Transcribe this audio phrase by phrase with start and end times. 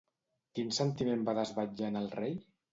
[0.59, 2.37] Quin sentiment va desvetllar en el rei?